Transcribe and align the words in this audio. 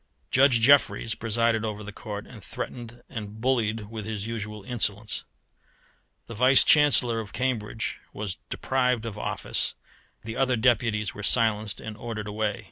Judge 0.31 0.59
Jeffreys 0.61 1.13
presided 1.13 1.63
over 1.63 1.83
the 1.83 1.91
Court, 1.93 2.25
and 2.25 2.43
threatened 2.43 3.03
and 3.07 3.39
bullied 3.39 3.91
with 3.91 4.03
his 4.07 4.25
usual 4.25 4.63
insolence. 4.63 5.25
The 6.25 6.33
Vice 6.33 6.63
Chancellor 6.63 7.19
of 7.19 7.33
Cambridge 7.33 7.99
was 8.11 8.39
deprived 8.49 9.05
of 9.05 9.15
office, 9.15 9.75
the 10.23 10.35
other 10.35 10.55
deputies 10.55 11.13
were 11.13 11.21
silenced 11.21 11.79
and 11.79 11.95
ordered 11.95 12.25
away. 12.27 12.59